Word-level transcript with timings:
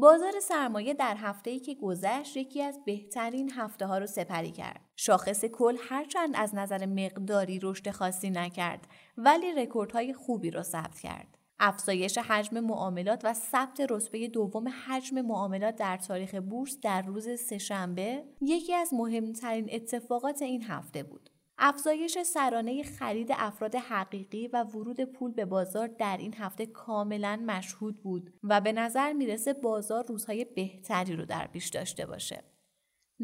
بازار 0.00 0.40
سرمایه 0.40 0.94
در 0.94 1.16
هفته‌ای 1.16 1.60
که 1.60 1.74
گذشت 1.74 2.36
یکی 2.36 2.62
از 2.62 2.80
بهترین 2.86 3.52
هفته 3.52 3.86
ها 3.86 3.98
رو 3.98 4.06
سپری 4.06 4.50
کرد. 4.50 4.80
شاخص 4.96 5.44
کل 5.44 5.76
هرچند 5.88 6.34
از 6.36 6.54
نظر 6.54 6.86
مقداری 6.86 7.58
رشد 7.62 7.90
خاصی 7.90 8.30
نکرد 8.30 8.86
ولی 9.16 9.52
رکوردهای 9.52 10.14
خوبی 10.14 10.50
رو 10.50 10.62
ثبت 10.62 11.00
کرد. 11.00 11.38
افزایش 11.60 12.18
حجم 12.18 12.60
معاملات 12.60 13.20
و 13.24 13.32
ثبت 13.34 13.86
رتبه 13.90 14.28
دوم 14.28 14.68
حجم 14.68 15.20
معاملات 15.20 15.76
در 15.76 15.96
تاریخ 15.96 16.34
بورس 16.34 16.78
در 16.82 17.02
روز 17.02 17.40
سهشنبه 17.40 18.24
یکی 18.40 18.74
از 18.74 18.94
مهمترین 18.94 19.68
اتفاقات 19.72 20.42
این 20.42 20.62
هفته 20.62 21.02
بود. 21.02 21.30
افزایش 21.58 22.18
سرانه 22.18 22.82
خرید 22.82 23.28
افراد 23.32 23.74
حقیقی 23.74 24.48
و 24.48 24.64
ورود 24.64 25.04
پول 25.04 25.32
به 25.32 25.44
بازار 25.44 25.86
در 25.86 26.16
این 26.16 26.34
هفته 26.34 26.66
کاملا 26.66 27.42
مشهود 27.46 28.02
بود 28.02 28.34
و 28.42 28.60
به 28.60 28.72
نظر 28.72 29.12
می‌رسه 29.12 29.52
بازار 29.52 30.06
روزهای 30.06 30.44
بهتری 30.44 31.16
رو 31.16 31.24
در 31.24 31.46
پیش 31.46 31.68
داشته 31.68 32.06
باشه. 32.06 32.42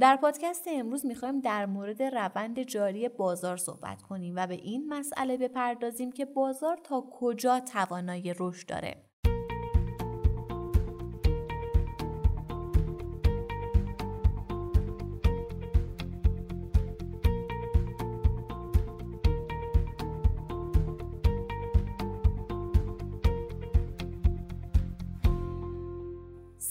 در 0.00 0.16
پادکست 0.16 0.64
امروز 0.68 1.06
می‌خوایم 1.06 1.40
در 1.40 1.66
مورد 1.66 2.02
روند 2.02 2.62
جاری 2.62 3.09
بازار 3.09 3.56
صحبت 3.56 4.02
کنیم 4.02 4.34
و 4.37 4.46
به 4.46 4.54
این 4.54 4.88
مسئله 4.88 5.37
بپردازیم 5.37 6.12
که 6.12 6.24
بازار 6.24 6.76
تا 6.84 7.09
کجا 7.12 7.60
توانایی 7.60 8.34
رشد 8.38 8.68
داره. 8.68 9.03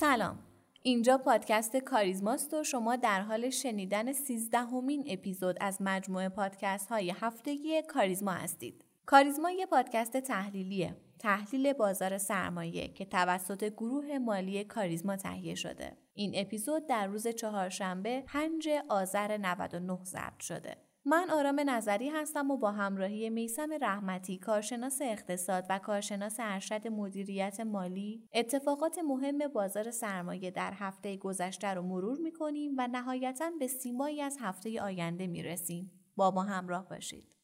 سلام 0.04 0.40
اینجا 0.82 1.18
پادکست 1.18 1.78
کاریزماست 1.78 2.54
و 2.54 2.64
شما 2.64 2.96
در 2.96 3.22
حال 3.22 3.50
شنیدن 3.50 4.14
سیزدهمین 4.14 5.06
اپیزود 5.10 5.58
از 5.62 5.78
مجموعه 5.82 6.30
پادکست 6.30 6.90
های 6.90 7.14
هفتگی 7.20 7.82
کاریزما 7.82 8.32
هستید. 8.32 8.86
کاریزما 9.06 9.52
یه 9.52 9.66
پادکست 9.66 10.18
تحلیلیه. 10.18 10.96
تحلیل 11.20 11.74
بازار 11.74 12.18
سرمایه 12.18 12.88
که 12.88 13.06
توسط 13.06 13.64
گروه 13.64 14.18
مالی 14.18 14.64
کاریزما 14.64 15.16
تهیه 15.16 15.56
شده. 15.56 15.98
این 16.14 16.32
اپیزود 16.36 16.88
در 16.88 17.08
روز 17.08 17.28
چهارشنبه 17.28 18.24
5 18.28 18.70
آذر 18.90 19.38
99 19.38 20.00
ضبط 20.04 20.40
شده. 20.40 20.78
من 21.06 21.30
آرام 21.30 21.62
نظری 21.70 22.10
هستم 22.10 22.52
و 22.52 22.58
با 22.58 22.72
همراهی 22.72 23.30
میسم 23.30 23.70
رحمتی 23.82 24.38
کارشناس 24.38 25.02
اقتصاد 25.02 25.66
و 25.70 25.80
کارشناس 25.80 26.36
ارشد 26.40 26.88
مدیریت 26.88 27.60
مالی 27.60 28.24
اتفاقات 28.34 29.00
مهم 29.00 29.48
بازار 29.48 29.92
سرمایه 29.92 30.52
در 30.52 30.74
هفته 30.74 31.18
گذشته 31.18 31.68
رو 31.68 31.82
مرور 31.82 32.18
می‌کنیم 32.18 32.76
و 32.78 32.88
نهایتا 32.88 33.52
به 33.60 33.68
سیمایی 33.68 34.22
از 34.22 34.38
هفته 34.42 34.82
آینده 34.82 35.28
می‌رسیم. 35.28 35.92
با 36.16 36.32
ما 36.32 36.44
همراه 36.44 36.90
باشید. 36.90 37.36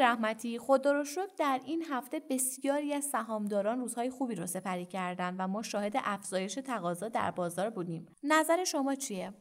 رحمتی 0.00 0.58
خدا 0.58 0.92
رو 0.92 1.04
شکر 1.04 1.32
در 1.38 1.60
این 1.64 1.84
هفته 1.90 2.20
بسیاری 2.30 2.94
از 2.94 3.04
سهامداران 3.04 3.78
روزهای 3.78 4.10
خوبی 4.10 4.34
رو 4.34 4.46
سپری 4.46 4.86
کردند 4.86 5.36
و 5.38 5.48
ما 5.48 5.62
شاهد 5.62 5.92
افزایش 6.04 6.54
تقاضا 6.54 7.08
در 7.08 7.30
بازار 7.30 7.70
بودیم. 7.70 8.06
نظر 8.22 8.64
شما 8.64 8.94
چیه؟ 8.94 9.32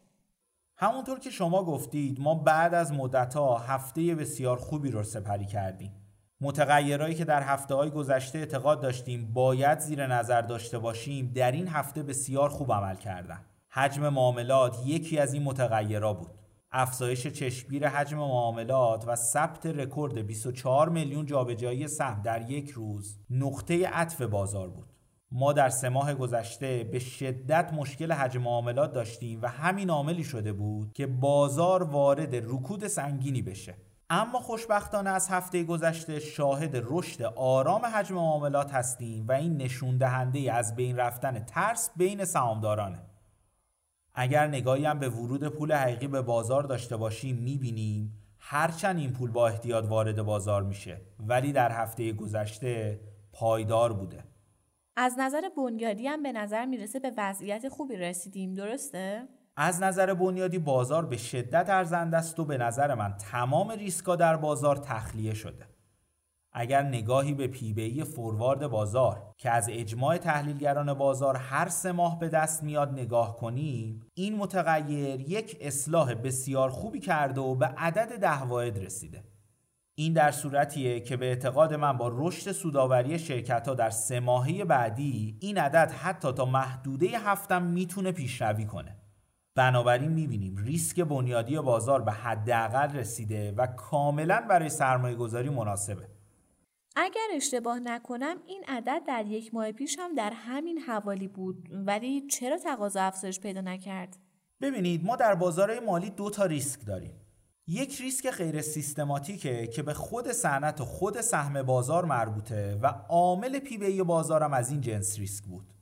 همونطور 0.78 1.20
که 1.20 1.30
شما 1.30 1.64
گفتید 1.64 2.20
ما 2.20 2.36
بعد 2.36 2.74
از 2.74 2.94
مدتها 2.94 3.58
هفته 3.58 4.16
بسیار 4.16 4.58
خوبی 4.58 4.92
رو 4.92 5.04
سپری 5.04 5.46
کردیم. 5.46 5.92
متغیرهایی 6.42 7.16
که 7.16 7.26
در 7.26 7.44
هفته 7.44 7.76
های 7.76 7.90
گذشته 7.90 8.40
اعتقاد 8.40 8.82
داشتیم 8.82 9.34
باید 9.34 9.80
زیر 9.80 10.08
نظر 10.08 10.42
داشته 10.42 10.80
باشیم 10.80 11.32
در 11.36 11.52
این 11.52 11.68
هفته 11.68 12.04
بسیار 12.04 12.50
خوب 12.50 12.72
عمل 12.74 12.96
کردن. 12.96 13.46
حجم 13.70 14.10
معاملات 14.10 14.78
یکی 14.86 15.18
از 15.18 15.34
این 15.34 15.44
متغیرها 15.44 16.14
بود. 16.14 16.41
افزایش 16.74 17.28
چشمگیر 17.28 17.88
حجم 17.88 18.18
معاملات 18.18 19.04
و 19.08 19.16
ثبت 19.16 19.66
رکورد 19.66 20.20
24 20.20 20.90
میلیون 20.90 21.26
جابجایی 21.26 21.88
سهم 21.88 22.22
در 22.22 22.52
یک 22.52 22.70
روز 22.70 23.20
نقطه 23.30 23.88
عطف 23.88 24.22
بازار 24.22 24.70
بود. 24.70 24.88
ما 25.32 25.54
در 25.54 25.70
سه 25.70 25.90
ماه 25.90 26.14
گذشته 26.14 26.84
به 26.84 27.00
شدت 27.00 27.74
مشکل 27.74 28.12
حجم 28.12 28.42
معاملات 28.42 28.94
داشتیم 28.94 29.42
و 29.42 29.48
همین 29.48 29.90
عاملی 29.90 30.24
شده 30.24 30.54
بود 30.54 30.94
که 30.94 31.08
بازار 31.08 31.84
وارد 31.84 32.36
رکود 32.36 32.88
سنگینی 32.88 33.42
بشه. 33.42 33.76
اما 34.10 34.40
خوشبختانه 34.40 35.10
از 35.10 35.30
هفته 35.30 35.64
گذشته 35.64 36.20
شاهد 36.20 36.72
رشد 36.84 37.22
آرام 37.36 37.86
حجم 37.86 38.16
معاملات 38.16 38.74
هستیم 38.74 39.28
و 39.28 39.32
این 39.32 39.58
نشون 39.58 39.98
دهنده 39.98 40.54
از 40.54 40.76
بین 40.76 40.98
رفتن 40.98 41.40
ترس 41.40 41.90
بین 41.96 42.26
سهامدارانه. 42.26 43.11
اگر 44.14 44.48
نگاهی 44.48 44.86
هم 44.86 45.00
به 45.00 45.10
ورود 45.10 45.48
پول 45.48 45.74
حقیقی 45.74 46.08
به 46.08 46.22
بازار 46.22 46.64
داشته 46.64 46.98
باشیم 46.98 47.36
می‌بینیم 47.36 48.18
هرچند 48.40 48.98
این 48.98 49.14
پول 49.14 49.32
با 49.32 49.48
احتیاط 49.48 49.86
وارد 49.86 50.22
بازار 50.22 50.64
میشه 50.64 51.02
ولی 51.20 51.52
در 51.52 51.72
هفته 51.72 52.14
گذشته 52.14 53.00
پایدار 53.34 53.94
بوده 53.94 54.24
از 54.96 55.16
نظر 55.20 55.42
بنیادی 55.58 56.08
هم 56.08 56.24
به 56.24 56.32
نظر 56.32 56.66
می‌رسه 56.66 57.00
به 57.00 57.12
وضعیت 57.18 57.70
خوبی 57.70 57.96
رسیدیم 57.96 58.54
درسته؟ 58.54 59.28
از 59.56 59.84
نظر 59.84 60.14
بنیادی 60.14 60.60
بازار 60.60 61.06
به 61.06 61.18
شدت 61.18 61.70
ارزنده 61.70 62.18
است 62.18 62.40
و 62.40 62.46
به 62.46 62.58
نظر 62.58 62.96
من 62.96 63.14
تمام 63.18 63.72
ریسکا 63.72 64.16
در 64.16 64.38
بازار 64.38 64.78
تخلیه 64.78 65.34
شده 65.34 65.71
اگر 66.54 66.82
نگاهی 66.82 67.34
به 67.34 67.48
پیبی 67.48 68.04
فوروارد 68.04 68.68
بازار 68.68 69.34
که 69.38 69.50
از 69.50 69.70
اجماع 69.72 70.18
تحلیلگران 70.18 70.94
بازار 70.94 71.36
هر 71.38 71.70
سه 71.70 71.92
ماه 71.92 72.20
به 72.20 72.30
دست 72.30 72.64
میاد 72.64 72.92
نگاه 72.92 73.38
کنیم 73.38 74.06
این 74.14 74.36
متغیر 74.36 75.20
یک 75.20 75.58
اصلاح 75.62 76.14
بسیار 76.14 76.70
خوبی 76.70 77.00
کرده 77.00 77.42
و 77.42 77.56
به 77.56 77.66
عدد 77.66 78.20
ده 78.20 78.44
واحد 78.44 78.78
رسیده. 78.78 79.24
این 79.96 80.14
در 80.14 80.32
صورتیه 80.32 81.00
که 81.00 81.18
به 81.18 81.26
اعتقاد 81.26 81.74
من 81.74 81.98
با 81.98 82.12
رشد 82.14 82.52
سوداوری 82.52 83.20
شرکت 83.20 83.68
ها 83.68 83.74
در 83.74 83.90
سه 83.90 84.20
ماهه 84.20 84.66
بعدی 84.66 85.38
این 85.42 85.58
عدد 85.58 85.92
حتی 85.92 86.32
تا 86.32 86.46
محدوده 86.46 87.08
هفتم 87.08 87.62
می‌تونه 87.62 88.12
پیشروی 88.12 88.66
کنه. 88.66 88.96
بنابراین 89.56 90.12
می‌بینیم 90.12 90.58
ریسک 90.58 91.00
بنیادی 91.00 91.60
بازار 91.60 92.02
به 92.02 92.12
حداقل 92.12 92.94
رسیده 92.94 93.52
و 93.52 93.68
کاملا 93.68 94.44
برای 94.50 94.70
سرمایه 94.70 95.16
گذاری 95.16 95.50
مناسبه. 95.50 96.21
اگر 96.96 97.28
اشتباه 97.34 97.80
نکنم 97.80 98.36
این 98.46 98.64
عدد 98.68 99.02
در 99.08 99.26
یک 99.26 99.54
ماه 99.54 99.72
پیش 99.72 100.00
هم 100.00 100.16
در 100.16 100.34
همین 100.36 100.78
حوالی 100.78 101.28
بود 101.28 101.70
ولی 101.72 102.22
چرا 102.22 102.58
تقاضا 102.58 103.02
افزایش 103.02 103.40
پیدا 103.40 103.62
نکرد؟ 103.62 104.18
ببینید 104.62 105.06
ما 105.06 105.16
در 105.16 105.36
بازار 105.36 105.80
مالی 105.80 106.10
دو 106.10 106.30
تا 106.30 106.46
ریسک 106.46 106.86
داریم. 106.86 107.22
یک 107.68 108.02
ریسک 108.02 108.32
غیر 108.32 108.62
سیستماتیکه 108.62 109.68
که 109.68 109.84
به 109.84 109.94
خود 109.94 110.32
صنعت 110.32 110.82
و 110.82 110.86
خود 110.86 111.22
سهم 111.22 111.64
بازار 111.64 112.06
مربوطه 112.06 112.80
و 112.82 112.88
عامل 113.10 113.60
پیبی 113.60 114.04
بازارم 114.04 114.54
از 114.54 114.72
این 114.72 114.82
جنس 114.82 115.20
ریسک 115.20 115.44
بود 115.44 115.74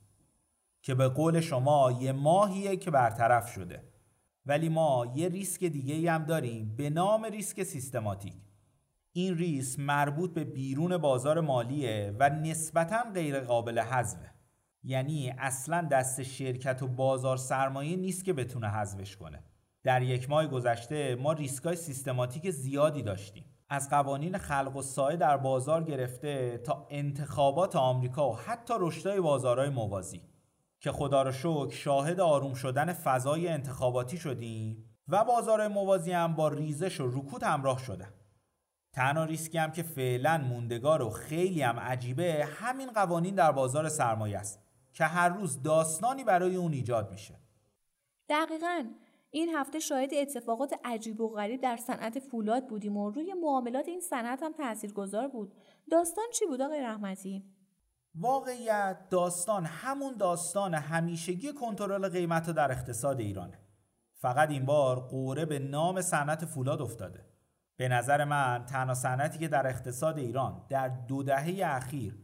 که 0.82 0.94
به 0.94 1.08
قول 1.08 1.40
شما 1.40 1.98
یه 2.00 2.12
ماهیه 2.12 2.76
که 2.76 2.90
برطرف 2.90 3.52
شده 3.52 3.84
ولی 4.46 4.68
ما 4.68 5.12
یه 5.14 5.28
ریسک 5.28 5.64
دیگه 5.64 6.12
هم 6.12 6.24
داریم 6.24 6.76
به 6.76 6.90
نام 6.90 7.24
ریسک 7.24 7.62
سیستماتیک 7.62 8.34
این 9.12 9.38
ریس 9.38 9.78
مربوط 9.78 10.34
به 10.34 10.44
بیرون 10.44 10.96
بازار 10.96 11.40
مالیه 11.40 12.16
و 12.18 12.30
نسبتا 12.30 13.02
غیر 13.14 13.40
قابل 13.40 13.78
حذفه. 13.78 14.30
یعنی 14.82 15.34
اصلا 15.38 15.88
دست 15.90 16.22
شرکت 16.22 16.82
و 16.82 16.88
بازار 16.88 17.36
سرمایه 17.36 17.96
نیست 17.96 18.24
که 18.24 18.32
بتونه 18.32 18.68
حذفش 18.68 19.16
کنه. 19.16 19.42
در 19.82 20.02
یک 20.02 20.30
ماه 20.30 20.46
گذشته 20.46 21.14
ما 21.14 21.32
ریسکای 21.32 21.76
سیستماتیک 21.76 22.50
زیادی 22.50 23.02
داشتیم. 23.02 23.44
از 23.68 23.90
قوانین 23.90 24.38
خلق 24.38 24.76
و 24.76 24.82
سایه 24.82 25.16
در 25.16 25.36
بازار 25.36 25.84
گرفته 25.84 26.58
تا 26.58 26.86
انتخابات 26.90 27.76
آمریکا 27.76 28.30
و 28.30 28.36
حتی 28.36 28.74
رشدهای 28.78 29.20
بازارهای 29.20 29.68
موازی. 29.70 30.22
که 30.80 30.92
خدا 30.92 31.22
رو 31.22 31.32
شکر 31.32 31.70
شاهد 31.70 32.20
آروم 32.20 32.54
شدن 32.54 32.92
فضای 32.92 33.48
انتخاباتی 33.48 34.16
شدیم 34.16 34.84
و 35.08 35.24
بازار 35.24 35.68
موازی 35.68 36.12
هم 36.12 36.34
با 36.34 36.48
ریزش 36.48 37.00
و 37.00 37.08
رکود 37.08 37.42
همراه 37.42 37.78
شده 37.78 38.08
تنها 38.92 39.24
ریسکی 39.24 39.58
هم 39.58 39.72
که 39.72 39.82
فعلا 39.82 40.38
موندگار 40.38 41.02
و 41.02 41.10
خیلی 41.10 41.62
هم 41.62 41.80
عجیبه 41.80 42.48
همین 42.60 42.90
قوانین 42.90 43.34
در 43.34 43.52
بازار 43.52 43.88
سرمایه 43.88 44.38
است 44.38 44.60
که 44.92 45.04
هر 45.04 45.28
روز 45.28 45.62
داستانی 45.62 46.24
برای 46.24 46.56
اون 46.56 46.72
ایجاد 46.72 47.10
میشه. 47.10 47.34
دقیقا. 48.28 48.84
این 49.30 49.48
هفته 49.48 49.78
شاهد 49.78 50.14
اتفاقات 50.14 50.74
عجیب 50.84 51.20
و 51.20 51.28
غریب 51.28 51.60
در 51.60 51.76
صنعت 51.76 52.18
فولاد 52.18 52.66
بودیم 52.66 52.96
و 52.96 53.10
روی 53.10 53.34
معاملات 53.34 53.88
این 53.88 54.00
صنعت 54.00 54.42
هم 54.42 54.52
تاثیرگذار 54.52 55.28
بود. 55.28 55.54
داستان 55.90 56.24
چی 56.32 56.46
بود 56.46 56.62
آقای 56.62 56.80
رحمتی؟ 56.80 57.44
واقعیت 58.14 59.08
داستان 59.10 59.64
همون 59.64 60.16
داستان 60.16 60.74
همیشگی 60.74 61.52
کنترل 61.52 62.08
قیمت 62.08 62.50
در 62.50 62.72
اقتصاد 62.72 63.20
ایرانه. 63.20 63.58
فقط 64.14 64.50
این 64.50 64.66
بار 64.66 65.00
قوره 65.00 65.44
به 65.44 65.58
نام 65.58 66.00
صنعت 66.00 66.44
فولاد 66.44 66.82
افتاده. 66.82 67.24
به 67.80 67.88
نظر 67.88 68.24
من 68.24 68.64
تنها 68.66 68.94
صنعتی 68.94 69.38
که 69.38 69.48
در 69.48 69.66
اقتصاد 69.66 70.18
ایران 70.18 70.62
در 70.68 70.88
دو 70.88 71.22
دهه 71.22 71.60
اخیر 71.64 72.18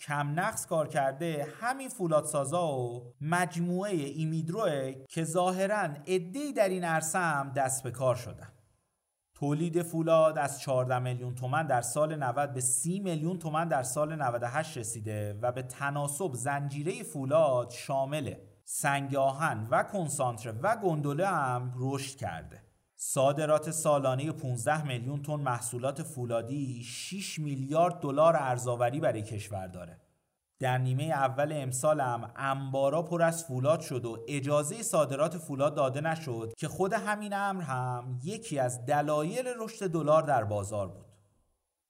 کم 0.00 0.40
نقص 0.40 0.66
کار 0.66 0.88
کرده 0.88 1.46
همین 1.60 1.88
فولادسازا 1.88 2.68
و 2.68 3.12
مجموعه 3.20 3.92
ایمیدروه 3.92 4.92
که 5.08 5.24
ظاهرا 5.24 5.88
عدهای 6.06 6.52
در 6.52 6.68
این 6.68 6.84
عرصه 6.84 7.18
هم 7.18 7.52
دست 7.52 7.82
به 7.82 7.90
کار 7.90 8.14
شدن. 8.14 8.48
تولید 9.34 9.82
فولاد 9.82 10.38
از 10.38 10.60
14 10.60 10.98
میلیون 10.98 11.34
تومن 11.34 11.66
در 11.66 11.82
سال 11.82 12.16
90 12.16 12.54
به 12.54 12.60
30 12.60 13.00
میلیون 13.00 13.38
تومن 13.38 13.68
در 13.68 13.82
سال 13.82 14.22
98 14.22 14.78
رسیده 14.78 15.38
و 15.42 15.52
به 15.52 15.62
تناسب 15.62 16.30
زنجیره 16.34 17.02
فولاد 17.02 17.70
شامل 17.70 18.34
سنگ 18.64 19.14
آهن 19.14 19.68
و 19.70 19.82
کنسانتره 19.82 20.52
و 20.52 20.76
گندوله 20.76 21.26
هم 21.26 21.72
رشد 21.78 22.16
کرده. 22.16 22.69
صادرات 23.02 23.70
سالانه 23.70 24.32
15 24.32 24.86
میلیون 24.86 25.22
تن 25.22 25.34
محصولات 25.34 26.02
فولادی 26.02 26.82
6 26.84 27.38
میلیارد 27.38 28.00
دلار 28.00 28.36
ارزآوری 28.36 29.00
برای 29.00 29.22
کشور 29.22 29.66
داره. 29.66 30.00
در 30.58 30.78
نیمه 30.78 31.04
اول 31.04 31.52
امسال 31.52 32.00
هم 32.00 32.32
انبارا 32.36 33.02
پر 33.02 33.22
از 33.22 33.44
فولاد 33.44 33.80
شد 33.80 34.04
و 34.04 34.24
اجازه 34.28 34.82
صادرات 34.82 35.38
فولاد 35.38 35.74
داده 35.74 36.00
نشد 36.00 36.52
که 36.56 36.68
خود 36.68 36.92
همین 36.92 37.32
امر 37.32 37.62
هم 37.62 38.18
یکی 38.24 38.58
از 38.58 38.86
دلایل 38.86 39.48
رشد 39.58 39.90
دلار 39.90 40.22
در 40.22 40.44
بازار 40.44 40.88
بود. 40.88 41.06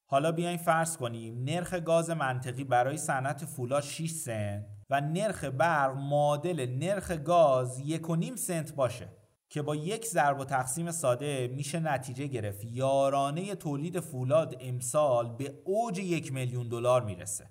حالا 0.07 0.33
بیاین 0.33 0.59
فرض 0.59 0.97
کنیم 0.97 1.45
نرخ 1.45 1.75
گاز 1.75 2.11
منطقی 2.11 2.65
برای 2.65 2.97
صنعت 2.97 3.45
فولاد 3.45 3.83
6 3.83 4.11
سنت 4.11 4.67
و 4.91 5.01
نرخ 5.01 5.45
برق 5.45 5.97
معادل 5.97 6.67
نرخ 6.79 7.11
گاز 7.11 7.81
1.5 7.81 8.37
سنت 8.37 8.75
باشه. 8.75 9.20
که 9.51 9.63
با 9.63 9.77
یک 9.77 10.07
ضرب 10.07 10.41
و 10.41 10.45
تقسیم 10.45 10.91
ساده 10.91 11.49
میشه 11.49 11.81
نتیجه 11.81 12.27
گرفت. 12.27 12.65
یارانه 12.65 13.55
تولید 13.55 14.01
فولاد 14.01 14.57
امسال 14.61 15.37
به 15.37 15.63
اوج 15.65 15.99
یک 15.99 16.33
میلیون 16.33 16.69
دلار 16.69 17.05
می‌رسه. 17.05 17.51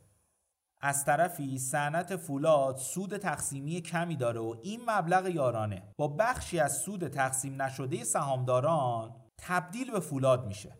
از 0.81 1.06
طرفی 1.06 1.60
صنعت 1.60 2.16
فولاد 2.16 2.78
سود 2.78 3.18
تقسیمی 3.18 3.81
کمی 3.81 4.16
داره 4.16 4.40
و 4.40 4.56
این 4.63 4.81
مبلغ 4.88 5.28
یارانه 5.28 5.94
با 5.98 6.07
بخشی 6.07 6.60
از 6.60 6.78
سود 6.78 7.07
تقسیم 7.07 7.62
نشده 7.62 8.04
سهامداران 8.04 9.16
تبدیل 9.38 9.92
به 9.92 10.00
فولاد 10.00 10.48
میشه 10.48 10.78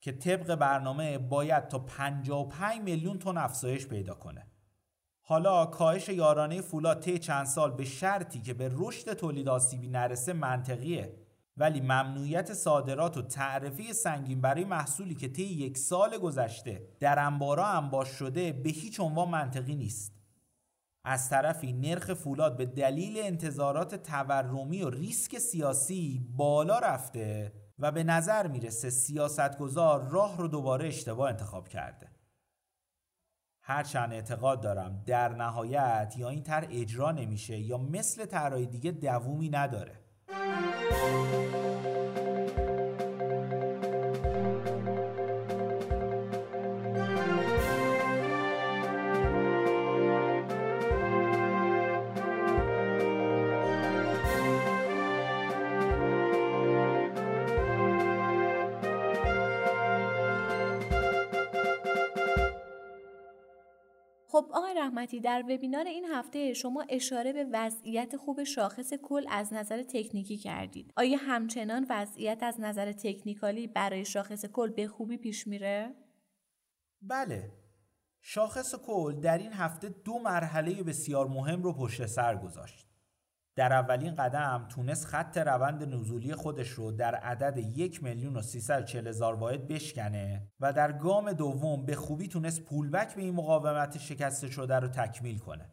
که 0.00 0.12
طبق 0.12 0.54
برنامه 0.54 1.18
باید 1.18 1.68
تا 1.68 1.78
55 1.78 2.80
میلیون 2.80 3.18
تن 3.18 3.38
افزایش 3.38 3.86
پیدا 3.86 4.14
کنه. 4.14 4.49
حالا 5.30 5.66
کاهش 5.66 6.08
یارانه 6.08 6.60
فولاد 6.60 7.00
طی 7.00 7.18
چند 7.18 7.46
سال 7.46 7.70
به 7.70 7.84
شرطی 7.84 8.40
که 8.40 8.54
به 8.54 8.70
رشد 8.72 9.12
تولید 9.12 9.48
آسیبی 9.48 9.88
نرسه 9.88 10.32
منطقیه. 10.32 11.16
ولی 11.56 11.80
ممنوعیت 11.80 12.54
صادرات 12.54 13.16
و 13.16 13.22
تعرفه 13.22 13.92
سنگین 13.92 14.40
برای 14.40 14.64
محصولی 14.64 15.14
که 15.14 15.28
طی 15.28 15.42
یک 15.42 15.78
سال 15.78 16.18
گذشته 16.18 16.88
در 17.00 17.18
انبارا 17.18 17.66
انباش 17.66 18.08
شده 18.08 18.52
به 18.52 18.70
هیچ 18.70 19.00
عنوان 19.00 19.28
منطقی 19.28 19.74
نیست. 19.74 20.14
از 21.04 21.28
طرفی 21.28 21.72
نرخ 21.72 22.14
فولاد 22.14 22.56
به 22.56 22.66
دلیل 22.66 23.18
انتظارات 23.18 23.94
تورمی 23.94 24.82
و 24.82 24.90
ریسک 24.90 25.38
سیاسی 25.38 26.26
بالا 26.36 26.78
رفته 26.78 27.52
و 27.78 27.92
به 27.92 28.04
نظر 28.04 28.46
می‌رسه 28.46 28.90
سیاستگزار 28.90 30.08
راه 30.08 30.38
رو 30.38 30.48
دوباره 30.48 30.88
اشتباه 30.88 31.28
انتخاب 31.28 31.68
کرده. 31.68 32.09
هرچند 33.70 34.12
اعتقاد 34.12 34.60
دارم 34.60 35.02
در 35.06 35.28
نهایت 35.28 36.14
یا 36.16 36.28
این 36.28 36.42
طرح 36.42 36.66
اجرا 36.70 37.12
نمیشه 37.12 37.58
یا 37.58 37.78
مثل 37.78 38.26
طرحهای 38.26 38.66
دیگه 38.66 38.90
دوومی 38.90 39.48
نداره. 39.48 39.92
خب 64.32 64.46
آقای 64.52 64.74
رحمتی 64.74 65.20
در 65.20 65.44
وبینار 65.48 65.84
این 65.84 66.04
هفته 66.04 66.52
شما 66.52 66.84
اشاره 66.88 67.32
به 67.32 67.46
وضعیت 67.52 68.16
خوب 68.16 68.44
شاخص 68.44 68.94
کل 68.94 69.24
از 69.30 69.52
نظر 69.52 69.82
تکنیکی 69.82 70.36
کردید. 70.36 70.92
آیا 70.96 71.18
همچنان 71.20 71.86
وضعیت 71.88 72.42
از 72.42 72.60
نظر 72.60 72.92
تکنیکالی 72.92 73.66
برای 73.66 74.04
شاخص 74.04 74.44
کل 74.44 74.70
به 74.70 74.88
خوبی 74.88 75.16
پیش 75.16 75.46
میره؟ 75.46 75.94
بله. 77.02 77.52
شاخص 78.20 78.74
کل 78.74 79.20
در 79.20 79.38
این 79.38 79.52
هفته 79.52 79.88
دو 79.88 80.18
مرحله 80.18 80.82
بسیار 80.82 81.28
مهم 81.28 81.62
رو 81.62 81.72
پشت 81.72 82.06
سر 82.06 82.36
گذاشت. 82.36 82.89
در 83.60 83.72
اولین 83.72 84.14
قدم 84.14 84.66
تونست 84.68 85.06
خط 85.06 85.38
روند 85.38 85.94
نزولی 85.94 86.34
خودش 86.34 86.68
رو 86.68 86.92
در 86.92 87.14
عدد 87.14 87.58
یک 87.58 88.02
میلیون 88.02 88.36
و 88.36 88.42
هزار 89.06 89.34
واحد 89.34 89.68
بشکنه 89.68 90.48
و 90.60 90.72
در 90.72 90.92
گام 90.92 91.32
دوم 91.32 91.86
به 91.86 91.96
خوبی 91.96 92.28
تونست 92.28 92.62
پولبک 92.62 93.14
به 93.14 93.22
این 93.22 93.34
مقاومت 93.34 93.98
شکسته 93.98 94.50
شده 94.50 94.76
رو 94.76 94.88
تکمیل 94.88 95.38
کنه. 95.38 95.70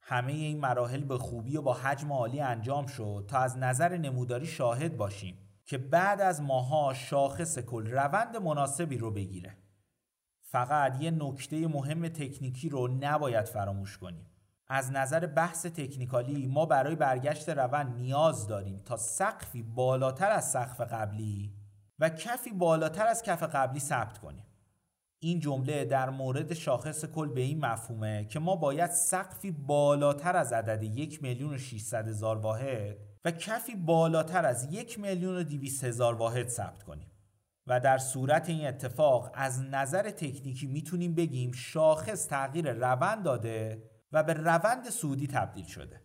همه 0.00 0.32
این 0.32 0.60
مراحل 0.60 1.04
به 1.04 1.18
خوبی 1.18 1.56
و 1.56 1.62
با 1.62 1.74
حجم 1.74 2.12
عالی 2.12 2.40
انجام 2.40 2.86
شد 2.86 3.24
تا 3.28 3.38
از 3.38 3.58
نظر 3.58 3.96
نموداری 3.96 4.46
شاهد 4.46 4.96
باشیم 4.96 5.38
که 5.64 5.78
بعد 5.78 6.20
از 6.20 6.42
ماها 6.42 6.94
شاخص 6.94 7.58
کل 7.58 7.86
روند 7.86 8.36
مناسبی 8.36 8.98
رو 8.98 9.10
بگیره. 9.10 9.56
فقط 10.40 11.02
یه 11.02 11.10
نکته 11.10 11.68
مهم 11.68 12.08
تکنیکی 12.08 12.68
رو 12.68 12.88
نباید 12.88 13.44
فراموش 13.44 13.98
کنیم. 13.98 14.33
از 14.68 14.92
نظر 14.92 15.26
بحث 15.26 15.66
تکنیکالی 15.66 16.46
ما 16.46 16.66
برای 16.66 16.94
برگشت 16.94 17.48
روند 17.48 17.96
نیاز 17.96 18.46
داریم 18.46 18.82
تا 18.84 18.96
سقفی 18.96 19.62
بالاتر 19.62 20.30
از 20.30 20.50
سقف 20.50 20.80
قبلی 20.80 21.54
و 21.98 22.08
کفی 22.08 22.50
بالاتر 22.50 23.06
از 23.06 23.22
کف 23.22 23.42
قبلی 23.42 23.80
ثبت 23.80 24.18
کنیم. 24.18 24.46
این 25.18 25.40
جمله 25.40 25.84
در 25.84 26.10
مورد 26.10 26.54
شاخص 26.54 27.04
کل 27.04 27.28
به 27.28 27.40
این 27.40 27.66
مفهومه 27.66 28.24
که 28.24 28.38
ما 28.38 28.56
باید 28.56 28.90
سقفی 28.90 29.50
بالاتر 29.50 30.36
از 30.36 30.52
عدد 30.52 30.82
یک 30.82 31.22
میلیون 31.22 31.58
هزار 31.92 32.38
واحد 32.38 32.96
و 33.24 33.30
کفی 33.30 33.74
بالاتر 33.74 34.46
از 34.46 34.72
یک 34.72 35.00
میلیون 35.00 35.46
هزار 35.82 36.14
واحد 36.14 36.48
ثبت 36.48 36.82
کنیم. 36.82 37.10
و 37.66 37.80
در 37.80 37.98
صورت 37.98 38.48
این 38.48 38.66
اتفاق 38.66 39.30
از 39.34 39.62
نظر 39.62 40.10
تکنیکی 40.10 40.66
می‌تونیم 40.66 41.14
بگیم 41.14 41.52
شاخص 41.52 42.28
تغییر 42.28 42.72
روند 42.72 43.22
داده 43.22 43.82
و 44.14 44.22
به 44.22 44.32
روند 44.32 44.90
سودی 44.90 45.26
تبدیل 45.26 45.64
شده. 45.64 46.00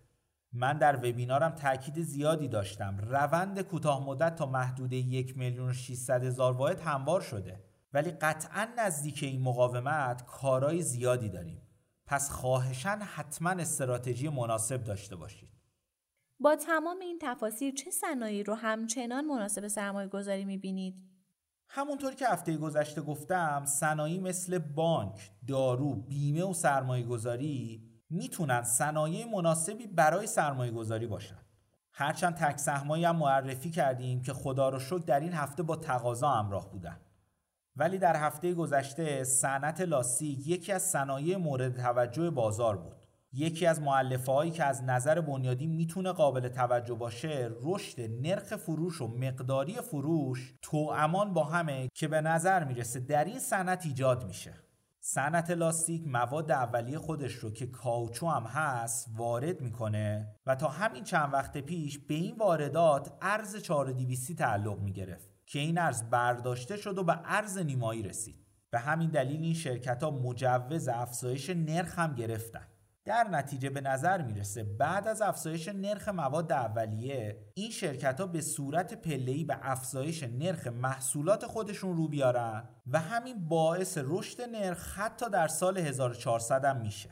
من 0.54 0.78
در 0.78 0.98
وبینارم 0.98 1.52
تاکید 1.52 2.02
زیادی 2.02 2.48
داشتم. 2.48 2.98
روند 2.98 3.62
کوتاه 3.62 4.06
مدت 4.06 4.36
تا 4.36 4.46
محدوده 4.46 4.96
یک 4.96 5.38
میلیون 5.38 5.74
هزار 6.10 6.54
واحد 6.54 6.80
هموار 6.80 7.22
شده. 7.22 7.64
ولی 7.94 8.12
قطعا 8.12 8.68
نزدیک 8.78 9.24
این 9.24 9.42
مقاومت 9.42 10.26
کارای 10.26 10.82
زیادی 10.82 11.30
داریم. 11.30 11.62
پس 12.06 12.30
خواهشن 12.30 13.00
حتما 13.16 13.50
استراتژی 13.50 14.30
مناسب 14.30 14.84
داشته 14.84 15.16
باشید. 15.16 15.50
با 16.40 16.56
تمام 16.56 17.00
این 17.00 17.20
تفاصیل 17.22 17.76
چه 17.76 17.92
صنایعی 17.92 18.44
رو 18.44 18.54
همچنان 18.54 19.26
مناسب 19.26 19.68
سرمایه 19.68 20.08
گذاری 20.08 20.46
می‌بینید؟ 20.46 20.96
همونطور 21.68 22.14
که 22.14 22.28
هفته 22.28 22.58
گذشته 22.58 23.02
گفتم 23.02 23.66
صنایعی 23.66 24.20
مثل 24.20 24.58
بانک، 24.58 25.32
دارو، 25.48 25.96
بیمه 25.96 26.44
و 26.44 26.54
سرمایه 26.54 27.06
گذاری 27.06 27.89
می‌تونن 28.10 28.64
صنایع 28.64 29.26
مناسبی 29.26 29.88
برای 29.88 30.28
سرمایه 30.28 30.72
گذاری 30.72 31.08
باشن. 31.08 31.40
هرچند 31.92 32.36
تک 32.36 32.58
سهمایی 32.58 33.06
هم 33.06 33.16
معرفی 33.16 33.70
کردیم 33.70 34.22
که 34.22 34.34
خدا 34.34 34.70
رو 34.70 34.80
شکر 34.80 34.98
در 34.98 35.20
این 35.20 35.34
هفته 35.34 35.64
با 35.64 35.76
تقاضا 35.76 36.30
همراه 36.30 36.72
بودن. 36.72 37.00
ولی 37.76 37.98
در 37.98 38.16
هفته 38.16 38.54
گذشته 38.54 39.24
صنعت 39.24 39.82
لاستیک 39.82 40.48
یکی 40.48 40.72
از 40.72 40.82
صنایع 40.82 41.38
مورد 41.38 41.78
توجه 41.78 42.30
بازار 42.30 42.78
بود. 42.78 42.96
یکی 43.34 43.66
از 43.66 43.82
معلفه 43.82 44.32
هایی 44.32 44.52
که 44.52 44.64
از 44.64 44.84
نظر 44.84 45.22
بنیادی 45.22 45.68
می‌تونه 45.68 46.12
قابل 46.12 46.48
توجه 46.48 46.94
باشه 46.94 47.52
رشد 47.62 48.02
نرخ 48.02 48.56
فروش 48.56 49.02
و 49.02 49.08
مقداری 49.08 49.74
فروش 49.74 50.54
امان 50.74 51.34
با 51.34 51.44
همه 51.44 51.90
که 51.94 52.08
به 52.08 52.22
نظر 52.22 52.64
می‌رسه 52.64 53.00
در 53.00 53.26
این 53.26 53.40
صنعت 53.40 53.86
ایجاد 53.86 54.26
میشه. 54.26 54.54
صنعت 55.12 55.52
لاستیک 55.52 56.08
مواد 56.08 56.52
اولیه 56.52 56.98
خودش 56.98 57.34
رو 57.34 57.52
که 57.52 57.68
کاوچو 57.68 58.28
هم 58.28 58.44
هست 58.44 59.08
وارد 59.16 59.62
می‌کنه 59.62 60.36
و 60.46 60.56
تا 60.56 60.68
همین 60.68 61.04
چند 61.04 61.34
وقت 61.34 61.58
پیش 61.58 62.00
به 62.00 62.14
این 62.14 62.36
واردات 62.36 63.14
ارز 63.22 63.56
4200 63.56 64.32
تعلق 64.32 64.80
می‌گرفت 64.80 65.30
که 65.46 65.60
این 65.60 65.78
ارز 65.78 66.10
برداشته 66.10 66.78
شد 66.78 66.98
و 66.98 67.04
به 67.04 67.20
ارز 67.26 67.58
نیمایی 67.58 68.04
رسید. 68.04 68.46
به 68.72 68.80
همین 68.80 69.10
دلیل 69.10 69.42
این 69.42 69.54
شرکت 69.54 70.04
ها 70.04 70.12
مجوز 70.12 70.88
افزایش 70.88 71.50
نرخ 71.50 72.00
هم 72.00 72.16
گرفتن. 72.16 72.68
در 73.06 73.28
نتیجه 73.28 73.70
به 73.70 73.82
نظر 73.82 74.22
می‌رسه 74.22 74.64
بعد 74.64 75.08
از 75.08 75.22
افزایش 75.22 75.68
نرخ 75.68 76.10
مواد 76.10 76.52
اولیه 76.52 77.52
این 77.54 77.72
شرکت 77.72 78.20
ها 78.20 78.28
به 78.28 78.42
صورت 78.42 78.94
پلهی 78.94 79.44
به 79.44 79.58
افزایش 79.62 80.24
نرخ 80.24 80.68
محصولات 80.68 81.46
خودشون 81.46 81.98
رو 81.98 82.08
بیارن 82.08 82.70
و 82.88 83.00
همین 83.00 83.48
باعث 83.48 83.98
رشد 84.04 84.42
نرخ 84.42 85.00
حتی 85.00 85.30
در 85.30 85.48
سال 85.48 85.78
1400 85.78 86.66
هم 86.66 86.82
میشه. 86.82 87.10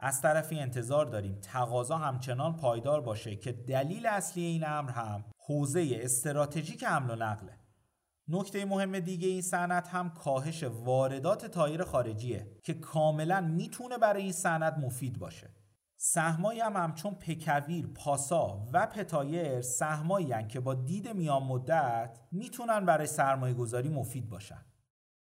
از 0.00 0.22
طرفی 0.22 0.58
انتظار 0.58 1.06
داریم 1.06 1.40
تقاضا 1.40 1.96
همچنان 1.96 2.56
پایدار 2.56 3.00
باشه 3.00 3.36
که 3.36 3.52
دلیل 3.52 4.06
اصلی 4.06 4.44
این 4.44 4.64
امر 4.66 4.90
هم 4.90 5.24
حوزه 5.38 5.90
استراتژیک 5.92 6.84
حمل 6.84 7.10
و 7.10 7.16
نقله. 7.16 7.65
نکته 8.28 8.64
مهم 8.64 8.98
دیگه 8.98 9.28
این 9.28 9.42
صنعت 9.42 9.88
هم 9.88 10.10
کاهش 10.10 10.62
واردات 10.62 11.46
تایر 11.46 11.84
خارجیه 11.84 12.46
که 12.62 12.74
کاملا 12.74 13.40
می‌تونه 13.40 13.98
برای 13.98 14.22
این 14.22 14.32
صنعت 14.32 14.78
مفید 14.78 15.18
باشه 15.18 15.50
سهمایی 15.96 16.60
هم 16.60 16.76
همچون 16.76 17.14
پکویر، 17.14 17.86
پاسا 17.86 18.66
و 18.72 18.86
پتایر 18.86 19.60
سهمایی 19.60 20.46
که 20.48 20.60
با 20.60 20.74
دید 20.74 21.08
میان 21.08 21.42
مدت 21.42 22.18
می‌تونن 22.32 22.86
برای 22.86 23.06
سرمایه 23.06 23.54
گذاری 23.54 23.88
مفید 23.88 24.28
باشن 24.28 24.64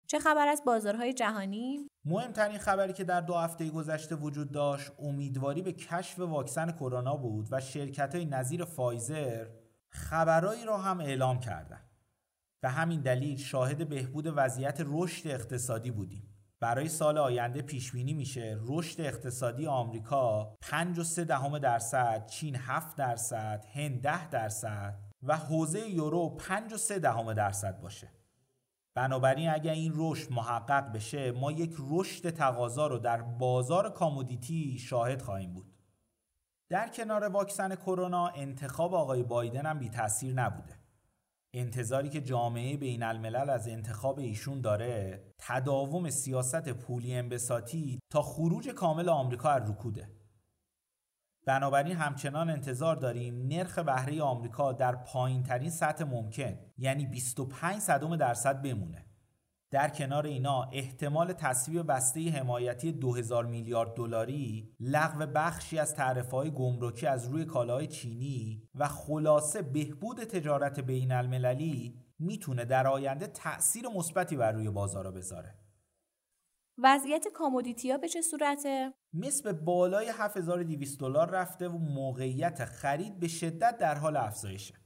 چه 0.06 0.18
خبر 0.18 0.48
از 0.48 0.62
بازارهای 0.66 1.12
جهانی؟ 1.12 1.88
مهمترین 2.04 2.58
خبری 2.58 2.92
که 2.92 3.04
در 3.04 3.20
دو 3.20 3.34
هفته 3.34 3.70
گذشته 3.70 4.16
وجود 4.16 4.52
داشت 4.52 4.92
امیدواری 4.98 5.62
به 5.62 5.72
کشف 5.72 6.18
واکسن 6.18 6.72
کرونا 6.72 7.16
بود 7.16 7.48
و 7.50 7.60
شرکت 7.60 8.14
های 8.14 8.24
نظیر 8.24 8.64
فایزر 8.64 9.46
خبرایی 9.88 10.64
را 10.64 10.78
هم 10.78 11.00
اعلام 11.00 11.40
کردند. 11.40 11.93
به 12.64 12.70
همین 12.70 13.00
دلیل 13.00 13.36
شاهد 13.36 13.88
بهبود 13.88 14.32
وضعیت 14.36 14.82
رشد 14.86 15.28
اقتصادی 15.28 15.90
بودیم. 15.90 16.28
برای 16.60 16.88
سال 16.88 17.18
آینده 17.18 17.62
پیش 17.62 17.92
بینی 17.92 18.12
میشه 18.12 18.58
رشد 18.62 19.00
اقتصادی 19.00 19.66
آمریکا 19.66 20.54
5.3 20.62 21.18
دهم 21.18 21.58
درصد، 21.58 22.26
چین 22.26 22.56
7 22.56 22.96
درصد، 22.96 23.64
هند 23.72 24.02
10 24.02 24.28
درصد 24.28 24.98
و 25.22 25.36
حوزه 25.36 25.88
یورو 25.88 26.38
5.3 26.40 26.90
دهم 26.90 27.32
درصد 27.32 27.80
باشه. 27.80 28.08
بنابراین 28.94 29.50
اگر 29.50 29.72
این 29.72 29.92
رشد 29.96 30.32
محقق 30.32 30.92
بشه 30.92 31.32
ما 31.32 31.52
یک 31.52 31.74
رشد 31.90 32.30
تقاضا 32.30 32.86
رو 32.86 32.98
در 32.98 33.22
بازار 33.22 33.90
کامودیتی 33.90 34.78
شاهد 34.78 35.22
خواهیم 35.22 35.52
بود. 35.52 35.74
در 36.68 36.88
کنار 36.88 37.28
واکسن 37.28 37.74
کرونا 37.74 38.28
انتخاب 38.28 38.94
آقای 38.94 39.22
بایدن 39.22 39.66
هم 39.66 39.78
بی 39.78 39.88
تاثیر 39.88 40.34
نبوده. 40.34 40.83
انتظاری 41.56 42.08
که 42.08 42.20
جامعه 42.20 42.76
بین 42.76 43.02
الملل 43.02 43.50
از 43.50 43.68
انتخاب 43.68 44.18
ایشون 44.18 44.60
داره 44.60 45.22
تداوم 45.38 46.10
سیاست 46.10 46.68
پولی 46.68 47.14
انبساطی 47.14 48.00
تا 48.10 48.22
خروج 48.22 48.68
کامل 48.68 49.08
آمریکا 49.08 49.50
از 49.50 49.70
رکوده. 49.70 50.08
بنابراین 51.46 51.96
همچنان 51.96 52.50
انتظار 52.50 52.96
داریم 52.96 53.46
نرخ 53.46 53.78
بهره 53.78 54.22
آمریکا 54.22 54.72
در 54.72 54.96
پایین 54.96 55.42
ترین 55.42 55.70
سطح 55.70 56.04
ممکن 56.04 56.58
یعنی 56.78 57.06
25 57.06 57.78
صدم 57.78 58.16
درصد 58.16 58.62
بمونه. 58.62 59.06
در 59.74 59.88
کنار 59.88 60.26
اینا 60.26 60.62
احتمال 60.72 61.32
تصویب 61.32 61.86
بسته 61.86 62.30
حمایتی 62.30 62.92
2000 62.92 63.46
میلیارد 63.46 63.94
دلاری 63.94 64.74
لغو 64.80 65.26
بخشی 65.26 65.78
از 65.78 65.94
های 66.32 66.50
گمرکی 66.50 67.06
از 67.06 67.28
روی 67.28 67.44
کالاهای 67.44 67.86
چینی 67.86 68.68
و 68.74 68.88
خلاصه 68.88 69.62
بهبود 69.62 70.24
تجارت 70.24 70.80
بین 70.80 71.12
المللی 71.12 71.98
می‌تونه 72.18 72.64
در 72.64 72.86
آینده 72.86 73.26
تأثیر 73.26 73.88
مثبتی 73.88 74.36
بر 74.36 74.52
روی 74.52 74.70
بازارا 74.70 75.10
بذاره 75.10 75.54
وضعیت 76.78 77.28
کامودیتیا 77.34 77.98
به 77.98 78.08
چه 78.08 78.22
صورته؟ 78.22 78.94
مثل 79.12 79.52
بالای 79.52 80.08
7200 80.08 81.00
دلار 81.00 81.30
رفته 81.30 81.68
و 81.68 81.78
موقعیت 81.78 82.64
خرید 82.64 83.20
به 83.20 83.28
شدت 83.28 83.78
در 83.78 83.94
حال 83.94 84.16
افزایشه. 84.16 84.83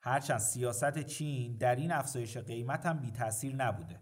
هرچند 0.00 0.38
سیاست 0.38 0.98
چین 0.98 1.56
در 1.56 1.76
این 1.76 1.92
افزایش 1.92 2.36
قیمت 2.36 2.86
هم 2.86 2.98
بی 2.98 3.10
تاثیر 3.10 3.54
نبوده 3.54 4.00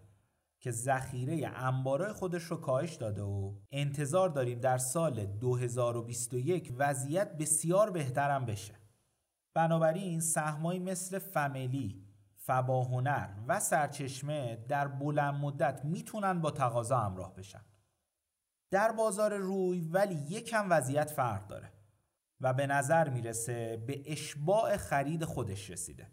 که 0.61 0.71
ذخیره 0.71 1.49
انبارای 1.49 2.13
خودش 2.13 2.43
رو 2.43 2.57
کاهش 2.57 2.95
داده 2.95 3.23
و 3.23 3.55
انتظار 3.71 4.29
داریم 4.29 4.61
در 4.61 4.79
سال 4.79 5.27
2021 5.27 6.75
وضعیت 6.79 7.37
بسیار 7.37 7.91
بهترم 7.91 8.47
بشه. 8.47 8.75
بنابراین 9.55 10.21
سهمایی 10.21 10.79
مثل 10.79 11.19
فملی، 11.19 12.07
فباهنر 12.37 13.29
و 13.49 13.61
سرچشمه 13.61 14.57
در 14.69 14.89
بلند 14.89 15.35
مدت 15.35 15.85
می‌تونن 15.85 16.41
با 16.41 16.51
تقاضا 16.51 16.99
همراه 16.99 17.35
بشن. 17.35 17.65
در 18.71 18.93
بازار 18.93 19.37
روی 19.37 19.81
ولی 19.81 20.15
یکم 20.15 20.67
وضعیت 20.71 21.11
فرق 21.11 21.47
داره. 21.47 21.73
و 22.41 22.55
به 22.55 22.67
نظر 22.67 23.09
می‌رسه 23.09 23.77
به 23.87 24.03
اشباع 24.07 24.77
خرید 24.77 25.25
خودش 25.25 25.71
رسیده. 25.71 26.11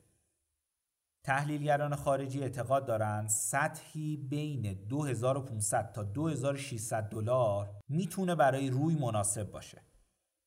تحلیلگران 1.25 1.95
خارجی 1.95 2.41
اعتقاد 2.41 2.85
دارند 2.85 3.29
سطحی 3.29 4.17
بین 4.17 4.73
2500 4.73 5.91
تا 5.91 6.03
2600 6.03 7.09
دلار 7.09 7.75
می‌تونه 7.89 8.35
برای 8.35 8.69
روی 8.69 8.95
مناسب 8.95 9.51
باشه. 9.51 9.81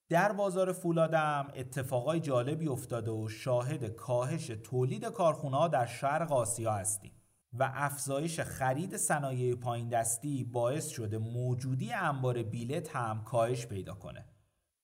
در 0.09 0.33
بازار 0.33 0.73
فولادم 0.73 1.53
اتفاقای 1.55 2.21
جالبی 2.21 2.69
افتاده 2.69 3.11
و 3.11 3.29
شاهد 3.29 3.85
کاهش 3.85 4.47
تولید 4.47 5.05
کارخونه 5.05 5.69
در 5.69 5.87
شرق 5.87 6.33
آسیا 6.33 6.73
هستیم 6.73 7.13
و 7.53 7.73
افزایش 7.75 8.41
خرید 8.41 8.97
صنایع 8.97 9.55
پایین 9.55 9.89
دستی 9.89 10.45
باعث 10.45 10.89
شده 10.89 11.19
موجودی 11.19 11.93
انبار 11.93 12.43
بیلت 12.43 12.97
هم 12.97 13.25
کاهش 13.25 13.67
پیدا 13.67 13.95
کنه. 13.95 14.25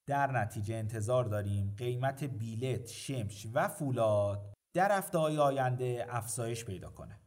در 0.06 0.32
نتیجه 0.32 0.74
انتظار 0.74 1.24
داریم 1.24 1.74
قیمت 1.78 2.24
بیلت، 2.24 2.86
شمش 2.86 3.46
و 3.54 3.68
فولاد 3.68 4.52
در 4.74 4.98
هفته 4.98 5.18
های 5.18 5.38
آینده 5.38 6.06
افزایش 6.08 6.64
پیدا 6.64 6.90
کنه. 6.90 7.20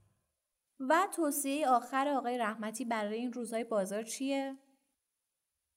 و 0.79 1.07
توصیه 1.15 1.67
آخر 1.67 2.07
آقای 2.07 2.37
رحمتی 2.37 2.85
برای 2.85 3.17
این 3.17 3.33
روزهای 3.33 3.63
بازار 3.63 4.03
چیه؟ 4.03 4.57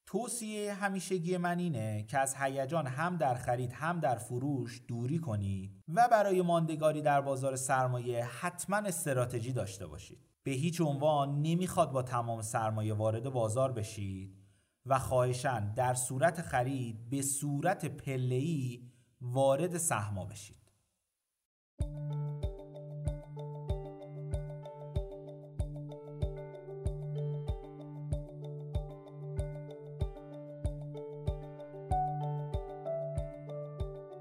توصیه 0.06 0.74
همیشگی 0.74 1.36
من 1.36 1.58
اینه 1.58 2.02
که 2.02 2.18
از 2.18 2.34
هیجان 2.34 2.86
هم 2.86 3.16
در 3.16 3.34
خرید 3.34 3.72
هم 3.72 4.00
در 4.00 4.16
فروش 4.16 4.82
دوری 4.88 5.18
کنید 5.18 5.82
و 5.88 6.08
برای 6.10 6.42
ماندگاری 6.42 7.02
در 7.02 7.20
بازار 7.20 7.56
سرمایه 7.56 8.24
حتما 8.24 8.76
استراتژی 8.76 9.52
داشته 9.52 9.86
باشید. 9.86 10.28
به 10.42 10.50
هیچ 10.50 10.80
عنوان 10.80 11.42
نمی‌خواد 11.42 11.92
با 11.92 12.02
تمام 12.02 12.42
سرمایه 12.42 12.94
وارد 12.94 13.30
بازار 13.30 13.72
بشید 13.72 14.47
و 14.88 14.98
خواهشن 14.98 15.74
در 15.74 15.94
صورت 15.94 16.42
خرید 16.42 17.10
به 17.10 17.22
صورت 17.22 17.84
پله‌ای 17.84 18.82
وارد 19.20 19.76
سهما 19.76 20.24
بشید. 20.24 20.56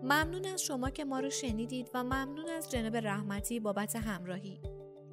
ممنون 0.04 0.46
از 0.46 0.62
شما 0.62 0.90
که 0.90 1.06
ما 1.06 1.20
رو 1.20 1.30
شنیدید 1.30 1.90
و 1.94 2.04
ممنون 2.04 2.50
از 2.58 2.72
جناب 2.72 2.96
رحمتی 2.96 3.60
بابت 3.60 3.96
همراهی. 3.96 4.62